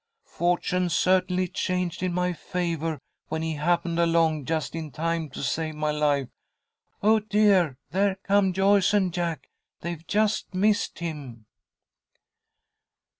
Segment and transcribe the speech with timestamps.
[0.25, 5.75] Fortune certainly changed in my favour when he happened along just in time to save
[5.75, 6.27] my life.
[7.03, 9.51] Oh, dear, there come Joyce and Jack!
[9.81, 11.45] They've just missed him!"